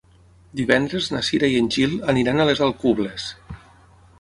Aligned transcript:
Divendres 0.61 1.09
na 1.15 1.21
Cira 1.27 1.49
i 1.55 1.59
en 1.63 1.67
Gil 1.75 1.93
aniran 2.15 2.41
a 2.45 2.49
les 2.51 2.63
Alcubles. 2.69 3.29